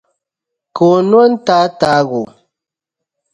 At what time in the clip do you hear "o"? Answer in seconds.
0.95-0.97, 2.21-2.23